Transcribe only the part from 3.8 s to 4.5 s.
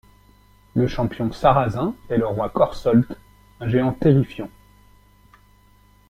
terrifiant.